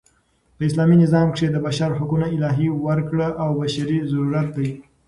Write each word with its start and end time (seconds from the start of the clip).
په 0.55 0.61
اسلامي 0.69 0.95
نظام 1.03 1.27
کښي 1.33 1.47
د 1.51 1.57
بشر 1.67 1.89
حقونه 1.99 2.25
الهي 2.35 2.69
ورکړه 2.85 3.27
او 3.43 3.49
بشري 3.61 3.99
ضرورت 4.11 4.47
دئ. 4.57 4.69